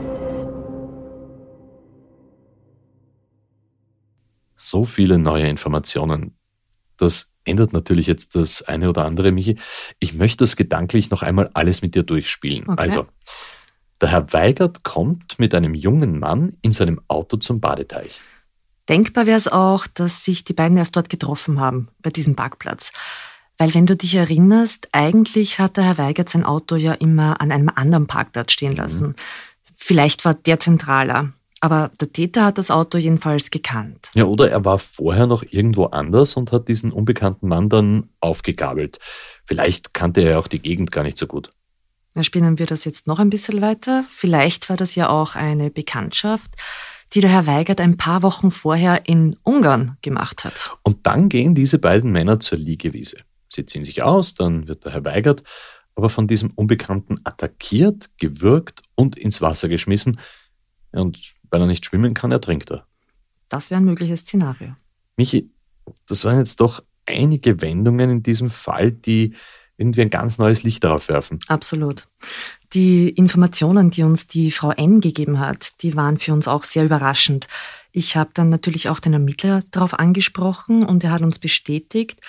[4.55, 6.35] So viele neue Informationen.
[6.97, 9.59] Das ändert natürlich jetzt das eine oder andere, Michi.
[9.99, 12.63] Ich möchte das gedanklich noch einmal alles mit dir durchspielen.
[12.67, 12.81] Okay.
[12.81, 13.05] Also,
[14.01, 18.19] der Herr Weigert kommt mit einem jungen Mann in seinem Auto zum Badeteich.
[18.89, 22.91] Denkbar wäre es auch, dass sich die beiden erst dort getroffen haben, bei diesem Parkplatz.
[23.57, 27.51] Weil wenn du dich erinnerst, eigentlich hat der Herr Weigert sein Auto ja immer an
[27.51, 29.09] einem anderen Parkplatz stehen lassen.
[29.09, 29.15] Mhm.
[29.77, 31.33] Vielleicht war der zentraler.
[31.63, 34.09] Aber der Täter hat das Auto jedenfalls gekannt.
[34.15, 38.99] Ja, oder er war vorher noch irgendwo anders und hat diesen unbekannten Mann dann aufgegabelt.
[39.45, 41.51] Vielleicht kannte er auch die Gegend gar nicht so gut.
[42.15, 44.03] Ja, spinnen wir das jetzt noch ein bisschen weiter.
[44.09, 46.51] Vielleicht war das ja auch eine Bekanntschaft,
[47.13, 50.77] die der Herr Weigert ein paar Wochen vorher in Ungarn gemacht hat.
[50.83, 53.17] Und dann gehen diese beiden Männer zur Liegewiese.
[53.49, 55.43] Sie ziehen sich aus, dann wird der Herr Weigert
[55.95, 60.19] aber von diesem Unbekannten attackiert, gewürgt und ins Wasser geschmissen.
[60.91, 62.85] Und weil er nicht schwimmen kann, ertrinkt er.
[63.49, 64.75] Das wäre ein mögliches Szenario.
[65.17, 65.51] Michi,
[66.07, 69.35] das waren jetzt doch einige Wendungen in diesem Fall, die
[69.77, 71.39] irgendwie ein ganz neues Licht darauf werfen.
[71.47, 72.07] Absolut.
[72.73, 76.85] Die Informationen, die uns die Frau N gegeben hat, die waren für uns auch sehr
[76.85, 77.47] überraschend.
[77.91, 82.19] Ich habe dann natürlich auch den Ermittler darauf angesprochen und er hat uns bestätigt,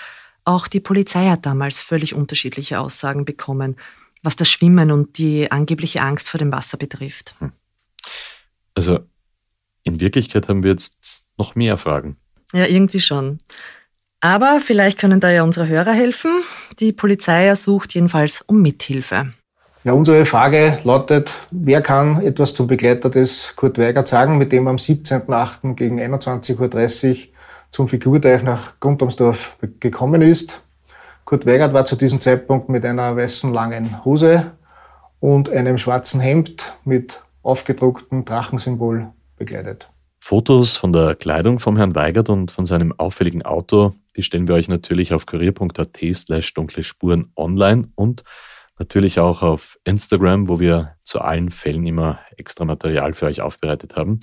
[0.43, 3.77] auch die Polizei hat damals völlig unterschiedliche Aussagen bekommen,
[4.21, 7.33] was das Schwimmen und die angebliche Angst vor dem Wasser betrifft.
[7.39, 7.51] Hm.
[8.75, 8.99] Also
[9.83, 12.17] in Wirklichkeit haben wir jetzt noch mehr Fragen.
[12.53, 13.39] Ja, irgendwie schon.
[14.25, 16.41] Aber vielleicht können da ja unsere Hörer helfen.
[16.79, 19.33] Die Polizei ersucht jedenfalls um Mithilfe.
[19.83, 24.67] Ja, unsere Frage lautet, wer kann etwas zum Begleiter des Kurt Weigert sagen, mit dem
[24.67, 25.75] am 17.08.
[25.75, 27.17] gegen 21.30 Uhr
[27.69, 30.59] zum Figurteich nach Grundamsdorf gekommen ist.
[31.23, 34.53] Kurt Weigert war zu diesem Zeitpunkt mit einer weißen langen Hose
[35.19, 39.05] und einem schwarzen Hemd mit aufgedrucktem Drachensymbol
[39.37, 39.87] bekleidet.
[40.27, 44.55] Fotos von der Kleidung vom Herrn Weigert und von seinem auffälligen Auto, die stellen wir
[44.55, 48.23] euch natürlich auf kurier.at slash dunkle Spuren online und
[48.79, 53.95] natürlich auch auf Instagram, wo wir zu allen Fällen immer extra Material für euch aufbereitet
[53.97, 54.19] haben.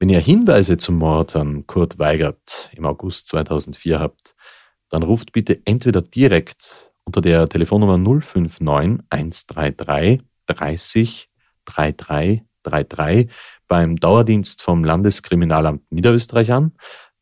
[0.00, 4.34] Wenn ihr Hinweise zum Mord an Kurt Weigert im August 2004 habt,
[4.88, 11.30] dann ruft bitte entweder direkt unter der Telefonnummer 059 133 30
[11.66, 13.30] 33 33
[13.72, 16.72] beim Dauerdienst vom Landeskriminalamt Niederösterreich an.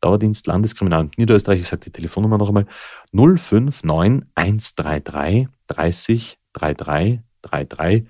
[0.01, 2.65] Dauerdienst Landeskriminalamt Niederösterreich, ich sage die Telefonnummer noch einmal,
[3.13, 8.05] 059 133 30 33 33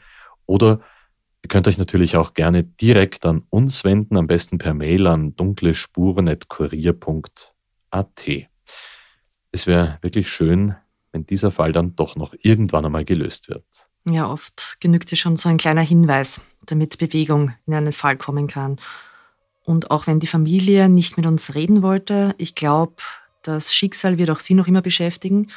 [0.47, 0.79] oder
[1.43, 5.35] Ihr könnt euch natürlich auch gerne direkt an uns wenden, am besten per Mail an
[5.35, 8.25] dunklespuren.kurier.at.
[9.51, 10.73] Es wäre wirklich schön,
[11.11, 13.65] wenn dieser Fall dann doch noch irgendwann einmal gelöst wird.
[14.09, 18.47] Ja, oft genügt ja schon so ein kleiner Hinweis, damit Bewegung in einen Fall kommen
[18.47, 18.77] kann.
[19.63, 22.95] Und auch wenn die Familie nicht mit uns reden wollte, ich glaube,
[23.41, 25.49] das Schicksal wird auch sie noch immer beschäftigen.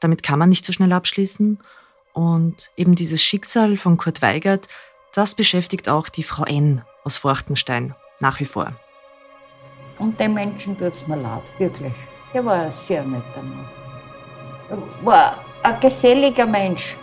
[0.00, 1.58] Damit kann man nicht so schnell abschließen.
[2.12, 4.68] Und eben dieses Schicksal von Kurt Weigert
[5.12, 6.82] das beschäftigt auch die Frau N.
[7.02, 8.72] aus Forchtenstein nach wie vor.
[9.98, 11.92] Und den Menschen tut es mir leid, wirklich.
[12.32, 13.68] Der war ein sehr netter Mann.
[15.02, 16.96] War ein geselliger Mensch.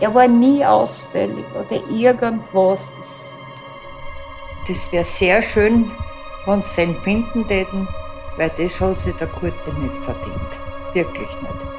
[0.00, 2.90] Er war nie ausfällig oder irgendwas.
[2.98, 3.34] Das,
[4.66, 5.90] das wäre sehr schön,
[6.46, 7.86] wenn sie den finden täten,
[8.36, 10.40] weil das hat sich der Kurte nicht verdient.
[10.94, 11.70] Wirklich nicht.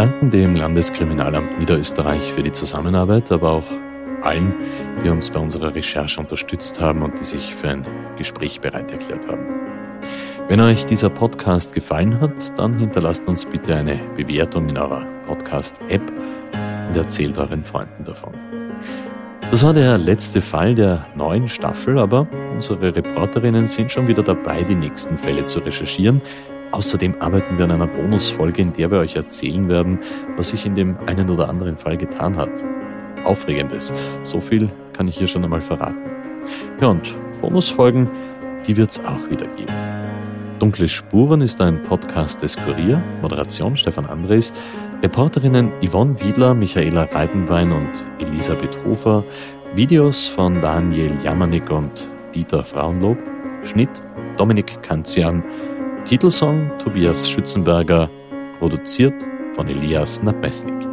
[0.00, 3.70] Danken dem Landeskriminalamt Niederösterreich für die Zusammenarbeit, aber auch
[4.22, 4.54] allen,
[5.04, 7.86] die uns bei unserer Recherche unterstützt haben und die sich für ein
[8.16, 9.44] Gespräch bereit erklärt haben.
[10.48, 16.10] Wenn euch dieser Podcast gefallen hat, dann hinterlasst uns bitte eine Bewertung in eurer Podcast-App
[16.88, 18.32] und erzählt euren Freunden davon.
[19.50, 24.62] Das war der letzte Fall der neuen Staffel, aber unsere Reporterinnen sind schon wieder dabei,
[24.62, 26.22] die nächsten Fälle zu recherchieren.
[26.72, 29.98] Außerdem arbeiten wir an einer Bonusfolge, in der wir euch erzählen werden,
[30.36, 32.50] was sich in dem einen oder anderen Fall getan hat.
[33.24, 33.92] Aufregendes.
[34.22, 35.98] So viel kann ich hier schon einmal verraten.
[36.80, 38.08] Ja, und Bonusfolgen,
[38.66, 39.72] die wird es auch wieder geben.
[40.58, 44.52] Dunkle Spuren ist ein Podcast des Kurier, Moderation Stefan Andres,
[45.02, 49.24] Reporterinnen Yvonne Wiedler, Michaela Reibenwein und Elisabeth Hofer,
[49.74, 53.16] Videos von Daniel Jamanik und Dieter Frauenlob,
[53.64, 53.90] Schnitt
[54.36, 55.42] Dominik Kanzian,
[56.10, 58.10] Titelsong Tobias Schützenberger,
[58.58, 59.14] produziert
[59.54, 60.89] von Elias Nabesnik.